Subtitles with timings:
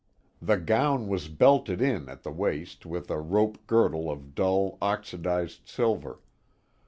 [0.41, 5.67] The gown was belted in at the waist with a rope girdle of dull, oxidized
[5.69, 6.21] silver.